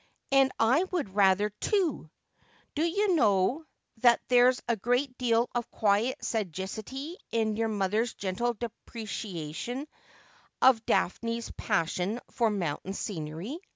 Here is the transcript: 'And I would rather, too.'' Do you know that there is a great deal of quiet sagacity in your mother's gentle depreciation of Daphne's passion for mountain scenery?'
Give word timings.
'And 0.31 0.51
I 0.59 0.83
would 0.85 1.13
rather, 1.13 1.51
too.'' 1.59 2.09
Do 2.75 2.81
you 2.81 3.13
know 3.13 3.67
that 3.97 4.19
there 4.29 4.49
is 4.49 4.59
a 4.67 4.75
great 4.75 5.15
deal 5.19 5.47
of 5.53 5.69
quiet 5.69 6.25
sagacity 6.25 7.17
in 7.29 7.55
your 7.55 7.67
mother's 7.67 8.15
gentle 8.15 8.55
depreciation 8.55 9.87
of 10.59 10.83
Daphne's 10.87 11.51
passion 11.51 12.19
for 12.31 12.49
mountain 12.49 12.93
scenery?' 12.95 13.59